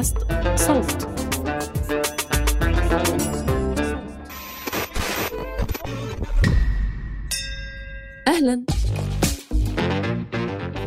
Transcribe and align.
بودكاست 0.00 0.16
صوت. 0.56 1.08
أهلا. 8.28 8.64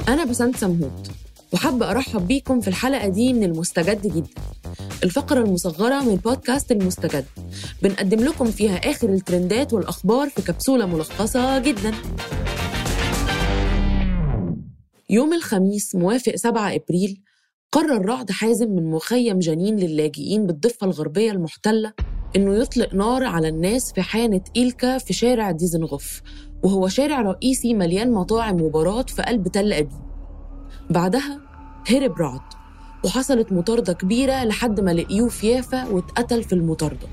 أنا 0.07 0.25
بسنت 0.25 0.55
سمهوت 0.57 1.11
وحابة 1.53 1.91
أرحب 1.91 2.27
بيكم 2.27 2.61
في 2.61 2.67
الحلقة 2.67 3.07
دي 3.07 3.33
من 3.33 3.43
المستجد 3.43 4.07
جدا. 4.07 4.41
الفقرة 5.03 5.39
المصغرة 5.39 6.01
من 6.01 6.15
بودكاست 6.15 6.71
المستجد. 6.71 7.25
بنقدم 7.81 8.19
لكم 8.19 8.51
فيها 8.51 8.75
آخر 8.75 9.09
الترندات 9.09 9.73
والأخبار 9.73 10.29
في 10.29 10.41
كبسولة 10.41 10.85
ملخصة 10.85 11.59
جدا. 11.59 11.91
يوم 15.09 15.33
الخميس 15.33 15.95
موافق 15.95 16.35
7 16.35 16.75
إبريل 16.75 17.21
قرر 17.73 18.05
رعد 18.05 18.31
حازم 18.31 18.71
من 18.71 18.91
مخيم 18.91 19.39
جنين 19.39 19.75
للاجئين 19.75 20.47
بالضفة 20.47 20.87
الغربية 20.87 21.31
المحتلة 21.31 21.93
إنه 22.35 22.55
يطلق 22.55 22.93
نار 22.93 23.23
على 23.23 23.49
الناس 23.49 23.93
في 23.93 24.01
حانة 24.01 24.41
إيلكا 24.55 24.97
في 24.97 25.13
شارع 25.13 25.51
ديزنغوف 25.51 26.21
وهو 26.63 26.87
شارع 26.87 27.21
رئيسي 27.21 27.73
مليان 27.73 28.11
مطاعم 28.11 28.61
وبارات 28.61 29.09
في 29.09 29.21
قلب 29.21 29.47
تل 29.47 29.73
أبيب. 29.73 29.91
بعدها 30.89 31.41
هرب 31.89 32.17
رعد 32.17 32.41
وحصلت 33.05 33.51
مطاردة 33.51 33.93
كبيرة 33.93 34.43
لحد 34.43 34.79
ما 34.79 34.91
لقيوه 34.91 35.29
في 35.29 35.47
يافا 35.47 35.87
واتقتل 35.87 36.43
في 36.43 36.53
المطاردة. 36.53 37.07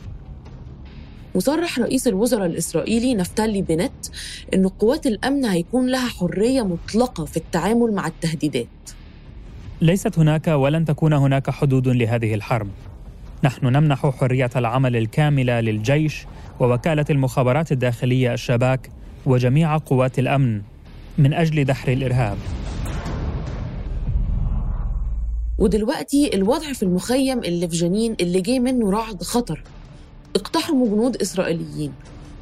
وصرح 1.35 1.79
رئيس 1.79 2.09
الوزراء 2.09 2.47
الإسرائيلي 2.47 3.15
نفتالي 3.15 3.63
بنت 3.63 4.07
إن 4.55 4.69
قوات 4.69 5.07
الأمن 5.07 5.45
هيكون 5.45 5.87
لها 5.87 6.09
حرية 6.09 6.63
مطلقة 6.63 7.25
في 7.25 7.37
التعامل 7.37 7.93
مع 7.93 8.07
التهديدات. 8.07 9.00
ليست 9.83 10.19
هناك 10.19 10.49
ولن 10.49 10.85
تكون 10.85 11.13
هناك 11.13 11.51
حدود 11.51 11.89
لهذه 11.89 12.35
الحرب. 12.35 12.69
نحن 13.45 13.67
نمنح 13.67 14.07
حرية 14.07 14.51
العمل 14.57 14.97
الكاملة 14.97 15.61
للجيش 15.61 16.27
ووكالة 16.61 17.05
المخابرات 17.11 17.73
الداخلية 17.73 18.33
الشباك 18.33 18.91
وجميع 19.27 19.77
قوات 19.77 20.19
الأمن 20.19 20.63
من 21.19 21.35
أجل 21.35 21.65
دحر 21.65 21.93
الإرهاب. 21.93 22.37
ودلوقتي 25.59 26.35
الوضع 26.35 26.73
في 26.73 26.83
المخيم 26.83 27.39
اللي 27.39 27.69
في 27.69 27.77
جنين 27.77 28.17
اللي 28.21 28.41
جه 28.41 28.59
منه 28.59 28.91
رعد 28.91 29.23
خطر. 29.23 29.63
اقتحموا 30.37 30.89
جنود 30.89 31.17
إسرائيليين. 31.17 31.93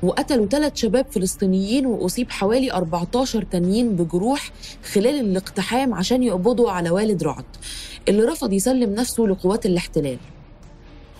وقتلوا 0.02 0.46
ثلاث 0.46 0.76
شباب 0.76 1.06
فلسطينيين 1.10 1.86
وأصيب 1.86 2.30
حوالي 2.30 2.72
14 2.72 3.42
تانيين 3.42 3.96
بجروح 3.96 4.50
خلال 4.92 5.20
الاقتحام 5.20 5.94
عشان 5.94 6.22
يقبضوا 6.22 6.70
على 6.70 6.90
والد 6.90 7.22
رعد 7.22 7.44
اللي 8.08 8.22
رفض 8.22 8.52
يسلم 8.52 8.94
نفسه 8.94 9.22
لقوات 9.22 9.66
الاحتلال. 9.66 10.18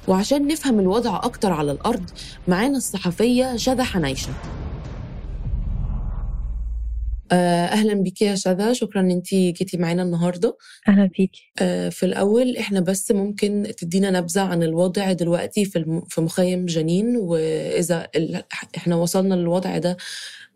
وعشان 0.09 0.47
نفهم 0.47 0.81
الوضع 0.81 1.17
أكتر 1.17 1.53
على 1.53 1.73
الأرض 1.73 2.11
معانا 2.49 2.77
الصحفية 2.77 3.57
شذى 3.57 3.83
حنيشة. 3.83 4.31
أهلا 7.33 7.95
بيكي 7.95 8.25
يا 8.25 8.35
شذى 8.35 8.75
شكرا 8.75 9.01
إن 9.01 9.11
انت 9.11 9.29
جيتي 9.35 9.77
معانا 9.77 10.03
النهارده 10.03 10.57
أهلا 10.89 11.11
بيك 11.19 11.33
آه، 11.61 11.89
في 11.89 12.07
الأول 12.07 12.57
إحنا 12.57 12.81
بس 12.81 13.13
ممكن 13.13 13.73
تدينا 13.79 14.11
نبذة 14.11 14.41
عن 14.41 14.63
الوضع 14.63 15.13
دلوقتي 15.13 15.65
في. 15.65 16.03
في 16.09 16.21
مخيم 16.21 16.67
جنين 16.67 17.17
وإذا. 17.17 18.07
إحنا 18.77 18.97
وصلنا 18.97 19.35
للوضع 19.35 19.79
ده 19.79 19.97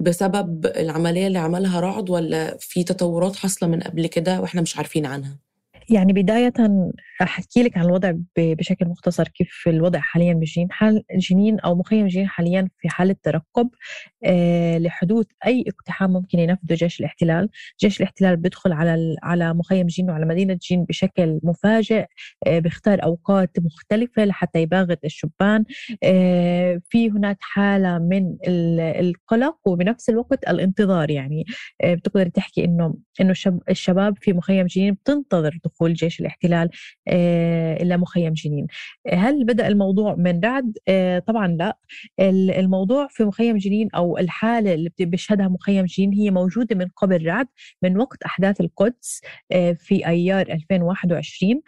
بسبب 0.00 0.66
العملية 0.66 1.26
اللي 1.26 1.38
عملها 1.38 1.80
رعد 1.80 2.10
ولا 2.10 2.56
في 2.60 2.84
تطورات 2.84 3.36
حاصلة 3.36 3.68
من 3.68 3.80
قبل 3.80 4.06
كده 4.06 4.40
وإحنا 4.40 4.60
مش 4.60 4.76
عارفين 4.76 5.06
عنها 5.06 5.38
يعني 5.90 6.12
بداية 6.12 6.52
أحكي 7.22 7.62
لك 7.62 7.78
عن 7.78 7.84
الوضع 7.84 8.12
بشكل 8.38 8.86
مختصر 8.88 9.28
كيف 9.28 9.64
الوضع 9.66 9.98
حاليا 10.00 10.34
بجنين 10.34 10.72
حال 10.72 11.02
جنين 11.16 11.60
أو 11.60 11.74
مخيم 11.74 12.06
جنين 12.06 12.28
حاليا 12.28 12.68
في 12.78 12.88
حالة 12.88 13.16
ترقب 13.22 13.68
آه 14.24 14.78
لحدوث 14.78 15.26
أي 15.46 15.64
اقتحام 15.68 16.12
ممكن 16.12 16.38
ينفذه 16.38 16.74
جيش 16.74 17.00
الاحتلال. 17.00 17.48
جيش 17.80 18.00
الاحتلال 18.00 18.36
بيدخل 18.36 18.72
على 18.72 19.16
على 19.22 19.54
مخيم 19.54 19.86
جنين 19.86 20.10
وعلى 20.10 20.26
مدينة 20.26 20.58
جنين 20.70 20.84
بشكل 20.84 21.40
مفاجئ 21.42 22.06
آه 22.46 22.58
بيختار 22.58 23.02
أوقات 23.04 23.50
مختلفة 23.60 24.24
لحتى 24.24 24.62
يباغت 24.62 25.04
الشبان. 25.04 25.64
آه 26.04 26.80
في 26.88 27.10
هناك 27.10 27.36
حالة 27.40 27.98
من 27.98 28.36
القلق 28.48 29.56
وبنفس 29.66 30.08
الوقت 30.08 30.48
الانتظار 30.48 31.10
يعني. 31.10 31.44
بتقدر 31.84 32.28
تحكي 32.28 32.64
إنه 32.64 32.94
إنه 33.20 33.34
الشباب 33.70 34.14
في 34.20 34.32
مخيم 34.32 34.66
جنين 34.66 34.94
بتنتظر 34.94 35.58
دخول 35.72 35.94
جيش 35.94 36.20
الاحتلال 36.20 36.70
آه، 37.08 37.82
إلى 37.82 37.96
مخيم 37.96 38.32
جنين. 38.32 38.66
هل 39.12 39.44
بدأ 39.44 39.68
الموضوع 39.68 40.14
من 40.14 40.40
رعد؟ 40.40 40.78
آه، 40.88 41.18
طبعا 41.18 41.46
لا. 41.48 41.78
الموضوع 42.20 43.08
في 43.10 43.24
مخيم 43.24 43.56
جنين 43.56 43.88
أو 43.94 44.18
الحالة 44.18 44.74
اللي 44.74 44.90
بيشهدها 45.00 45.48
مخيم 45.48 45.84
جنين 45.84 46.12
هي 46.12 46.30
موجودة 46.30 46.76
من 46.76 46.88
قبل 46.96 47.26
رعد 47.26 47.46
من 47.82 47.98
وقت 47.98 48.22
أحداث 48.22 48.60
القدس 48.60 49.20
آه، 49.52 49.72
في 49.72 50.06
أيار 50.06 50.46
2021 50.52 51.62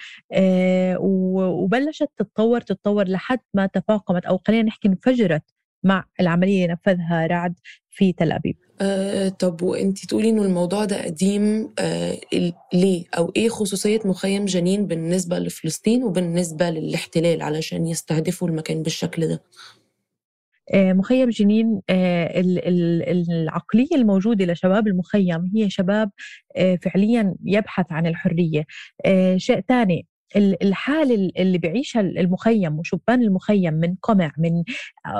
وبلشت 0.99 2.09
تتطور 2.17 2.61
تتطور 2.61 3.09
لحد 3.09 3.39
ما 3.55 3.67
تفاقمت 3.67 4.27
أو 4.27 4.39
خلينا 4.47 4.63
نحكي 4.63 4.89
انفجرت 4.89 5.54
مع 5.85 6.05
العملية 6.21 6.65
اللي 6.65 6.73
نفذها 6.75 7.27
رعد 7.27 7.55
في 7.91 8.13
تل 8.13 8.33
أبيب. 8.33 8.57
آه 8.81 9.29
طب 9.29 9.63
وانت 9.63 10.07
تقولي 10.07 10.31
إنه 10.31 10.43
الموضوع 10.43 10.85
ده 10.85 11.05
قديم 11.05 11.73
آه 11.79 12.19
ليه؟ 12.73 13.05
أو 13.19 13.33
إيه 13.37 13.49
خصوصية 13.49 14.01
مخيم 14.05 14.45
جنين 14.45 14.87
بالنسبة 14.87 15.39
لفلسطين 15.39 16.05
وبالنسبة 16.05 16.71
للاحتلال 16.71 17.43
علشان 17.43 17.87
يستهدفوا 17.87 18.49
المكان 18.49 18.83
بالشكل 18.83 19.29
ده؟ 19.29 19.43
آه، 20.75 20.93
مخيم 20.93 21.31
جنين 21.31 21.81
آه، 21.91 22.41
العقلية 23.31 23.95
الموجودة 23.95 24.45
لشباب 24.45 24.87
المخيم 24.87 25.51
هي 25.57 25.71
شباب 25.71 26.11
آه، 26.57 26.79
فعليا 26.83 27.35
يبحث 27.45 27.87
عن 27.91 28.07
الحرية. 28.07 28.65
شيء 29.37 29.61
ثاني 29.69 30.07
الحالة 30.37 31.31
اللي 31.39 31.59
بيعيشها 31.59 32.01
المخيم 32.01 32.79
وشبان 32.79 33.23
المخيم 33.23 33.75
من 33.75 33.95
قمع 34.03 34.33
من 34.39 34.65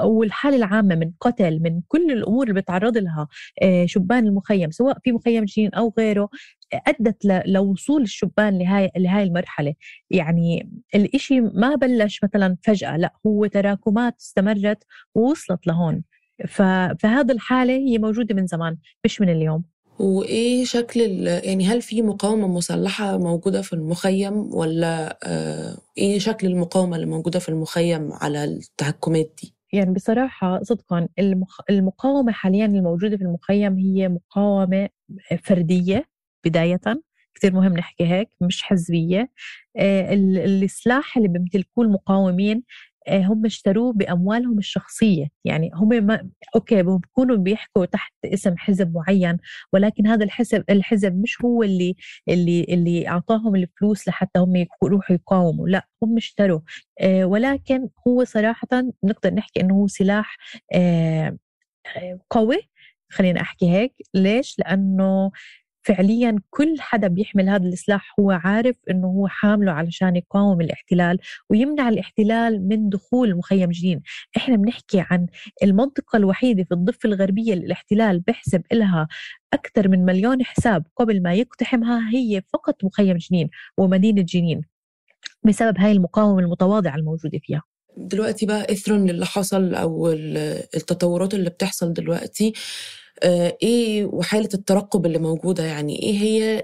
والحالة 0.05 0.57
العامة 0.57 0.95
من 0.95 1.13
قتل 1.21 1.61
من 1.63 1.81
كل 1.89 2.13
الأمور 2.13 2.43
اللي 2.43 2.55
بيتعرض 2.55 2.97
لها 2.99 3.29
آه، 3.63 3.87
شبان 3.87 4.27
المخيم 4.27 4.71
سواء 4.71 4.99
في 5.05 5.13
مخيم 5.13 5.45
جنين 5.45 5.75
أو 5.75 5.95
غيره 5.99 6.29
أدت 6.75 7.43
لوصول 7.47 8.03
الشبان 8.03 8.59
لهاي 8.59 8.91
لهاي 8.97 9.23
المرحلة. 9.23 9.75
يعني 10.11 10.71
الإشي 10.95 11.41
ما 11.41 11.75
بلش 11.75 12.21
مثلا 12.25 12.57
فجأة 12.63 12.97
لا 12.97 13.13
هو 13.27 13.47
تراكمات 13.47 14.17
استمرت 14.21 14.85
ووصلت 15.15 15.67
لهون. 15.67 16.05
فهذا 16.49 17.35
الحالة 17.35 17.73
هي 17.73 17.99
موجودة 17.99 18.35
من 18.35 18.47
زمان 18.47 18.77
مش 19.05 19.21
من 19.21 19.29
اليوم. 19.29 19.74
وإيه 19.99 20.65
شكل 20.65 21.01
يعني 21.27 21.67
هل 21.67 21.83
في 21.83 22.03
مقاومة 22.03 22.49
مسلحه 22.49 23.19
موجودة 23.19 23.63
في 23.63 23.73
المخيم 23.73 24.55
ولا 24.55 25.19
آه 25.25 25.77
إيه 25.99 26.19
شكل 26.19 26.47
المقاومة 26.47 26.97
اللي 26.97 27.07
موجودة 27.07 27.39
في 27.39 27.49
المخيم 27.49 28.13
على 28.13 28.45
التحكمات 28.45 29.33
دي؟ 29.43 29.55
يعني 29.73 29.95
بصراحة 29.95 30.63
صدقا 30.63 31.09
المخ... 31.19 31.61
المقاومة 31.71 32.33
حاليا 32.33 32.67
الموجودة 32.67 33.17
في 33.17 33.23
المخيم 33.25 33.79
هي 33.79 34.09
مقاومة 34.09 34.89
فردية 35.43 36.05
بداية 36.45 36.81
كثير 37.35 37.53
مهم 37.53 37.73
نحكي 37.73 38.07
هيك 38.07 38.29
مش 38.41 38.63
حزبية. 38.63 39.31
آه 39.77 40.15
السلاح 40.15 41.17
اللي 41.17 41.29
بيمتلكوه 41.29 41.85
المقاومين 41.85 42.63
هم 43.11 43.47
اشتروه 43.47 43.93
بأموالهم 43.93 44.59
الشخصية. 44.59 45.27
يعني 45.45 45.71
هم 45.75 45.89
ما 45.89 46.29
أوكي 46.57 46.83
بيكونوا 46.83 47.37
بيحكوا 47.37 47.85
تحت 47.87 48.13
اسم 48.25 48.57
حزب 48.59 48.95
معين 48.95 49.39
ولكن 49.73 50.07
هذا 50.07 50.25
الحزب 50.25 50.65
الحزب 50.71 51.17
مش 51.23 51.43
هو 51.45 51.63
اللي 51.63 51.97
اللي 52.29 52.65
اللي 52.69 53.09
أعطاهم 53.09 53.57
الفلوس 53.57 54.09
لحتى 54.09 54.39
هم 54.41 54.57
يروحوا 54.85 55.17
يقاوموا. 55.17 55.69
لا 55.69 55.87
هم 56.03 56.17
اشتروا 56.17 56.61
آه، 57.01 57.25
ولكن 57.25 57.89
هو 58.09 58.25
صراحة 58.25 58.69
نقدر 59.05 59.35
نحكي 59.35 59.61
إنه 59.61 59.75
هو 59.75 59.87
سلاح 59.87 60.37
آه، 60.75 61.39
قوي. 62.31 62.59
خلينا 63.11 63.41
أحكي 63.41 63.71
هيك. 63.71 63.95
ليش؟ 64.15 64.57
لأنه 64.59 65.31
فعليا 65.85 66.37
كل 66.51 66.75
حدا 66.81 67.09
بيحمل 67.09 67.49
هذا 67.49 67.67
السلاح 67.69 68.15
هو 68.21 68.31
عارف 68.31 68.77
إنه 68.91 69.07
هو 69.07 69.29
حامله 69.29 69.73
علشان 69.73 70.17
يقاوم 70.17 70.61
الاحتلال 70.61 71.19
ويمنع 71.51 71.89
الاحتلال 71.89 72.69
من 72.69 72.89
دخول 72.89 73.37
مخيم 73.37 73.71
جنين. 73.71 74.03
إحنا 74.37 74.57
بنحكي 74.57 75.05
عن 75.11 75.27
المنطقة 75.63 76.17
الوحيدة 76.17 76.65
في 76.65 76.73
الضفة 76.75 77.07
الغربية 77.09 77.53
اللي 77.53 77.67
الاحتلال 77.67 78.21
بيحسب 78.21 78.63
لها 78.73 79.09
أكثر 79.53 79.89
من 79.89 80.05
مليون 80.05 80.45
حساب 80.45 80.87
قبل 80.97 81.23
ما 81.23 81.35
يقتحمها 81.35 82.11
هي 82.15 82.43
فقط 82.53 82.85
مخيم 82.85 83.17
جنين 83.17 83.51
ومدينة 83.79 84.23
جنين 84.23 84.63
بسبب 85.45 85.79
هاي 85.79 85.93
المقاومة 85.93 86.41
المتواضعة 86.41 86.97
الموجودة 86.97 87.39
فيها. 87.43 87.63
دلوقتي 87.97 88.47
بقى 88.47 88.73
إثرا 88.73 88.99
للي 88.99 89.27
حصل 89.27 89.75
أو 89.75 90.09
التطورات 90.77 91.35
اللي 91.35 91.51
بتحصل 91.51 91.93
دلوقتي. 91.93 92.53
إيه 93.63 94.05
وحالة 94.05 94.49
الترقب 94.55 95.07
اللي 95.07 95.19
موجودة؟ 95.19 95.65
يعني 95.65 96.03
إيه 96.03 96.19
هي 96.19 96.63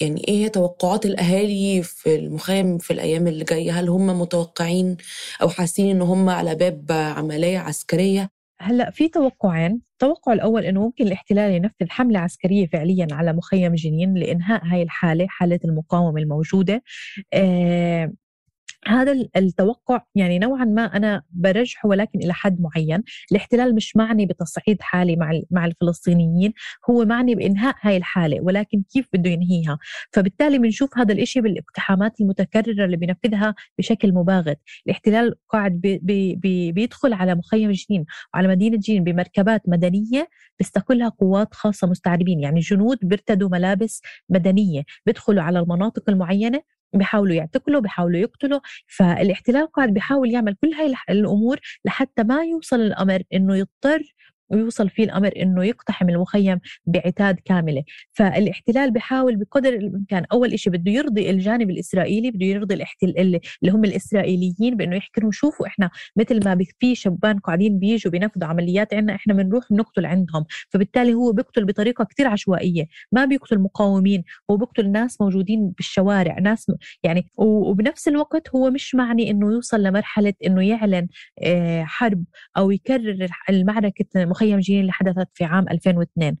يعني 0.00 0.28
إيه 0.28 0.44
هي 0.44 0.48
توقعات 0.48 1.06
الأهالي 1.06 1.82
في 1.82 2.14
المخيم 2.16 2.78
في 2.78 2.92
الأيام 2.92 3.26
اللي 3.26 3.44
جاية؟ 3.44 3.72
هل 3.80 3.88
هم 3.88 4.20
متوقعين 4.20 4.96
أو 5.42 5.48
حاسين 5.48 5.90
إن 5.90 6.02
هم 6.02 6.28
على 6.28 6.54
باب 6.54 6.92
عملية 6.92 7.58
عسكرية؟ 7.58 8.30
هلأ 8.60 8.90
في 8.90 9.08
توقعين. 9.08 9.80
التوقع 9.92 10.32
الأول 10.32 10.64
إنه 10.64 10.80
ممكن 10.80 11.06
الاحتلال 11.06 11.52
ينفذ 11.52 11.86
حملة 11.88 12.18
عسكرية 12.18 12.66
فعليا 12.66 13.06
على 13.10 13.32
مخيم 13.32 13.74
جنين 13.74 14.14
لإنهاء 14.14 14.64
هاي 14.64 14.82
الحالة 14.82 15.26
حاله 15.28 15.60
المقاومة 15.64 16.20
الموجودة. 16.20 16.82
آه 17.32 18.12
هذا 18.86 19.12
التوقع 19.36 20.02
يعني 20.14 20.38
نوعا 20.38 20.64
ما 20.64 20.84
أنا 20.84 21.22
برجحه 21.30 21.88
ولكن 21.88 22.18
إلى 22.18 22.32
حد 22.34 22.60
معين، 22.60 23.02
الاحتلال 23.32 23.74
مش 23.74 23.96
معني 23.96 24.26
بتصعيد 24.26 24.82
حالي 24.82 25.16
مع 25.16 25.40
مع 25.50 25.66
الفلسطينيين، 25.66 26.52
هو 26.90 27.04
معني 27.04 27.34
بإنهاء 27.34 27.74
هاي 27.80 27.96
الحالة 27.96 28.40
ولكن 28.40 28.82
كيف 28.92 29.08
بده 29.12 29.30
ينهيها، 29.30 29.78
فبالتالي 30.12 30.58
بنشوف 30.58 30.98
هذا 30.98 31.12
الإشي 31.12 31.40
بالاقتحامات 31.40 32.20
المتكررة 32.20 32.84
اللي 32.84 32.96
بينفذها 32.96 33.54
بشكل 33.78 34.12
مباغت، 34.14 34.58
الاحتلال 34.86 35.34
قاعد 35.48 35.72
بي 35.72 35.98
بي 35.98 36.34
بي 36.34 36.72
بيدخل 36.72 37.12
على 37.12 37.34
مخيم 37.34 37.70
جنين 37.70 38.04
وعلى 38.34 38.48
مدينة 38.48 38.76
جنين 38.76 39.04
بمركبات 39.04 39.62
مدنية 39.68 40.28
بيستقلها 40.58 41.08
قوات 41.08 41.54
خاصة 41.54 41.86
مستعربين، 41.86 42.40
يعني 42.40 42.60
جنود 42.60 42.98
بيرتدوا 43.02 43.48
ملابس 43.48 44.02
مدنية، 44.28 44.82
بيدخلوا 45.06 45.42
على 45.42 45.58
المناطق 45.58 46.10
المعينة 46.10 46.62
بيحاولوا 46.94 47.34
يعتقلوا 47.34 47.80
بيحاولوا 47.80 48.20
يقتلوا 48.20 48.60
فالاحتلال 48.86 49.72
قاعد 49.72 49.94
بيحاول 49.94 50.30
يعمل 50.30 50.54
كل 50.54 50.72
هاي 50.74 50.94
الأمور 51.10 51.60
لحتى 51.84 52.22
ما 52.22 52.44
يوصل 52.44 52.80
الأمر 52.80 53.22
إنه 53.34 53.56
يضطر 53.56 54.02
ويوصل 54.50 54.90
فيه 54.90 55.04
الأمر 55.04 55.32
إنه 55.36 55.64
يقتحم 55.64 56.08
المخيم 56.08 56.60
بعتاد 56.86 57.36
كاملة. 57.44 57.84
فالاحتلال 58.12 58.90
بيحاول 58.90 59.36
بقدر 59.36 59.68
الإمكان 59.74 60.24
أول 60.32 60.58
شيء 60.58 60.72
بده 60.72 60.92
يرضي 60.92 61.30
الجانب 61.30 61.70
الإسرائيلي 61.70 62.30
بده 62.30 62.46
يرضي 62.46 62.74
الاحتلال 62.74 63.18
اللي 63.62 63.72
هم 63.72 63.84
الإسرائيليين 63.84 64.76
بإنه 64.76 64.96
يحكي 64.96 65.20
لهم 65.20 65.32
شوفوا 65.32 65.66
إحنا 65.66 65.90
مثل 66.16 66.44
ما 66.44 66.58
في 66.80 66.94
شبان 66.94 67.38
قاعدين 67.38 67.78
بيجوا 67.78 68.12
بينفذوا 68.12 68.48
عمليات 68.48 68.94
عندنا 68.94 69.14
إحنا 69.14 69.34
بنروح 69.34 69.64
بنقتل 69.70 70.06
عندهم. 70.06 70.44
فبالتالي 70.70 71.14
هو 71.14 71.32
بيقتل 71.32 71.64
بطريقة 71.64 72.04
كثير 72.04 72.26
عشوائية. 72.26 72.84
ما 73.12 73.24
بيقتل 73.24 73.58
مقاومين 73.58 74.24
هو 74.50 74.56
بيقتل 74.56 74.90
ناس 74.90 75.20
موجودين 75.20 75.68
بالشوارع 75.70 76.38
ناس 76.38 76.72
يعني 77.02 77.26
وبنفس 77.36 78.08
الوقت 78.08 78.54
هو 78.54 78.70
مش 78.70 78.94
معني 78.94 79.30
إنه 79.30 79.52
يوصل 79.52 79.82
لمرحلة 79.82 80.34
إنه 80.46 80.62
يعلن 80.68 81.08
آه، 81.42 81.84
حرب 81.84 82.24
أو 82.56 82.70
يكرر 82.70 83.28
المعركة 83.50 84.04
جيني 84.44 84.80
اللي 84.80 84.92
حدثت 84.92 85.28
في 85.34 85.44
عام 85.44 85.68
2002 85.68 86.36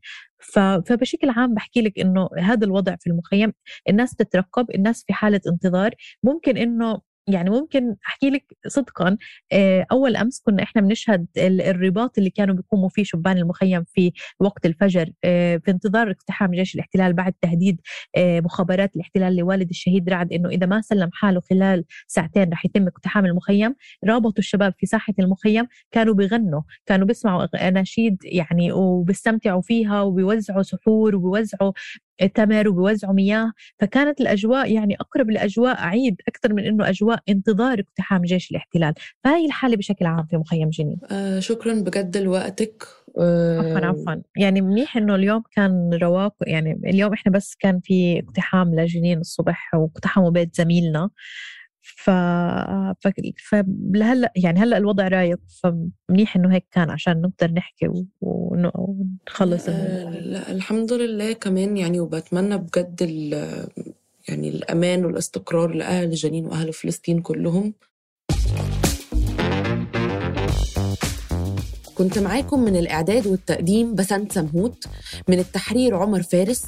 فبشكل 0.86 1.30
عام 1.30 1.54
بحكي 1.54 1.80
لك 1.82 1.98
إنه 1.98 2.28
هذا 2.38 2.64
الوضع 2.66 2.96
في 3.00 3.10
المخيم 3.10 3.52
الناس 3.88 4.16
تترقب 4.16 4.70
الناس 4.74 5.04
في 5.06 5.12
حالة 5.12 5.40
انتظار. 5.48 5.94
ممكن 6.22 6.56
إنه 6.56 7.00
يعني 7.26 7.50
ممكن 7.50 7.96
أحكي 8.08 8.30
لك 8.30 8.44
صدقا 8.66 9.16
آه، 9.52 9.86
أول 9.92 10.16
أمس 10.16 10.40
كنا 10.40 10.62
إحنا 10.62 10.82
بنشهد 10.82 11.26
الرباط 11.38 12.18
اللي 12.18 12.30
كانوا 12.30 12.54
بيقوموا 12.54 12.88
فيه 12.88 13.04
شبان 13.04 13.38
المخيم 13.38 13.84
في 13.84 14.12
وقت 14.40 14.66
الفجر 14.66 15.10
آه، 15.24 15.56
في 15.56 15.70
انتظار 15.70 16.10
اقتحام 16.10 16.50
جيش 16.50 16.74
الاحتلال 16.74 17.12
بعد 17.12 17.32
تهديد 17.42 17.80
آه، 18.16 18.40
مخابرات 18.40 18.96
الاحتلال 18.96 19.36
لوالد 19.36 19.68
الشهيد 19.70 20.08
رعد 20.08 20.32
إنه 20.32 20.48
إذا 20.48 20.66
ما 20.66 20.80
سلم 20.80 21.10
حاله 21.12 21.40
خلال 21.40 21.84
ساعتين 22.06 22.52
رح 22.52 22.64
يتم 22.64 22.86
اقتحام 22.86 23.26
المخيم. 23.26 23.74
رابطوا 24.04 24.38
الشباب 24.38 24.74
في 24.78 24.86
ساحة 24.86 25.14
المخيم 25.18 25.66
كانوا 25.90 26.14
بيغنوا 26.14 26.62
كانوا 26.86 27.06
بيسمعوا 27.06 27.68
أناشيد 27.68 28.16
يعني 28.24 28.72
وبيستمتعوا 28.72 29.62
فيها 29.62 30.02
وبيوزعوا 30.02 30.62
سحور 30.62 31.16
وبيوزعوا 31.16 31.72
تمر 32.34 32.68
وبيوزعوا 32.68 33.14
مياه 33.14 33.52
فكانت 33.80 34.20
الأجواء 34.20 34.72
يعني 34.72 34.96
أقرب 35.00 35.30
لأجواء 35.30 35.80
عيد 35.80 36.16
أكثر 36.28 36.52
من 36.52 36.66
أنه 36.66 36.88
أجواء 36.88 37.18
انتظار 37.28 37.80
اقتحام 37.80 38.22
جيش 38.22 38.50
الاحتلال. 38.50 38.94
فهي 39.24 39.46
الحالة 39.46 39.76
بشكل 39.76 40.06
عام 40.06 40.26
في 40.26 40.36
مخيم 40.36 40.70
جنين. 40.70 40.98
آه 41.10 41.40
شكرا 41.40 41.74
بجد 41.74 42.16
لوقتك. 42.16 42.84
عفوا 43.18 43.78
آه 43.78 43.86
عفوا. 43.86 44.22
يعني 44.36 44.60
منيح 44.60 44.96
إنه 44.96 45.14
اليوم 45.14 45.42
كان 45.56 45.94
رواق 46.02 46.34
يعني 46.46 46.80
اليوم 46.86 47.12
إحنا 47.12 47.32
بس 47.32 47.54
كان 47.60 47.80
في 47.84 48.18
اقتحام 48.26 48.74
لجنين 48.74 49.18
الصبح 49.18 49.74
واقتحموا 49.74 50.30
بيت 50.30 50.56
زميلنا. 50.56 51.10
ف... 51.82 52.10
ف... 53.00 53.08
فلهلا 53.50 54.32
يعني 54.36 54.60
هلا 54.60 54.76
الوضع 54.76 55.08
رايق 55.08 55.40
فمنيح 55.62 56.36
إنه 56.36 56.54
هيك 56.54 56.66
كان 56.70 56.90
عشان 56.90 57.20
نقدر 57.20 57.52
نحكي 57.52 57.88
و... 57.88 58.04
ونخلص 58.20 59.68
آه 59.68 60.10
لا 60.10 60.52
الحمد 60.52 60.92
لله 60.92 61.32
كمان 61.32 61.76
يعني 61.76 62.00
وبتمنى 62.00 62.58
بجد 62.58 62.98
ال... 63.02 63.32
يعني 64.28 64.48
الأمان 64.48 65.04
والاستقرار 65.04 65.74
لأهل 65.74 66.10
جنين 66.10 66.46
وأهل 66.46 66.72
فلسطين 66.72 67.20
كلهم. 67.20 67.74
كنت 71.94 72.18
معاكم 72.18 72.60
من 72.60 72.76
الإعداد 72.76 73.26
والتقديم 73.26 73.94
بسنت 73.94 74.32
سمهوت 74.32 74.84
من 75.28 75.38
التحرير 75.38 75.96
عمر 75.96 76.22
فارس 76.22 76.64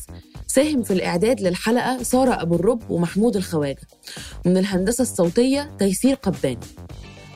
ساهم 0.54 0.82
في 0.82 0.92
الإعداد 0.92 1.40
للحلقة 1.40 2.02
سارة 2.02 2.42
أبو 2.42 2.54
الرب 2.54 2.90
ومحمود 2.90 3.36
الخواجة. 3.36 3.80
ومن 4.46 4.56
الهندسة 4.56 5.02
الصوتية 5.02 5.70
تيسير 5.78 6.14
قباني 6.14 6.58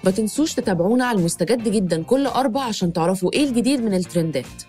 ما 0.05 0.11
تنسوش 0.11 0.55
تتابعونا 0.55 1.05
على 1.05 1.19
المستجد 1.19 1.69
جدا 1.69 2.03
كل 2.03 2.26
أربع 2.26 2.61
عشان 2.62 2.93
تعرفوا 2.93 3.32
إيه 3.32 3.49
الجديد 3.49 3.81
من 3.81 3.94
الترندات. 3.94 4.62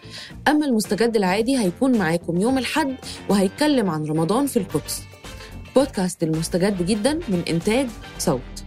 أما 0.47 0.65
المستجد 0.65 1.15
العادي 1.15 1.57
هيكون 1.57 1.97
معاكم 1.97 2.41
يوم 2.41 2.57
الحد 2.57 2.95
وهيتكلم 3.29 3.89
عن 3.89 4.05
رمضان 4.05 4.47
في 4.47 4.57
القدس. 4.57 5.01
بودكاست 5.75 6.23
المستجد 6.23 6.85
جدا 6.85 7.13
من 7.13 7.43
إنتاج 7.49 7.87
صوت. 8.19 8.58